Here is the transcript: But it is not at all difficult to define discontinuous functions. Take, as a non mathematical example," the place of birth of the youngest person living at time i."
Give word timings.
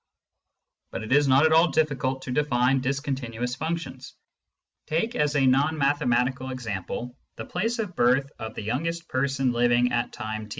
But 0.89 1.03
it 1.03 1.11
is 1.13 1.27
not 1.27 1.45
at 1.45 1.51
all 1.53 1.67
difficult 1.67 2.23
to 2.23 2.31
define 2.31 2.81
discontinuous 2.81 3.53
functions. 3.53 4.15
Take, 4.87 5.15
as 5.15 5.35
a 5.35 5.45
non 5.45 5.77
mathematical 5.77 6.49
example," 6.49 7.15
the 7.37 7.45
place 7.45 7.77
of 7.77 7.95
birth 7.95 8.31
of 8.39 8.55
the 8.55 8.63
youngest 8.63 9.07
person 9.07 9.51
living 9.51 9.91
at 9.91 10.11
time 10.11 10.45
i." 10.45 10.49